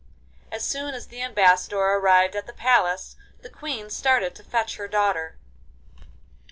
As 0.51 0.63
soon 0.65 0.95
as 0.95 1.09
the 1.09 1.21
ambassador 1.21 1.77
arrived 1.79 2.35
at 2.35 2.47
the 2.47 2.53
palace, 2.53 3.17
the 3.43 3.49
Queen 3.51 3.91
started 3.91 4.33
to 4.33 4.43
fetch 4.43 4.77
her 4.77 4.87
daughter. 4.87 5.37